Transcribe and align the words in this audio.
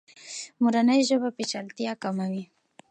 مورنۍ 0.61 0.99
ژبه 1.09 1.29
پیچلتیا 1.37 1.93
کموي. 2.03 2.43